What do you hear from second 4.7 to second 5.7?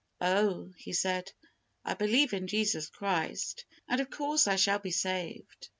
be saved."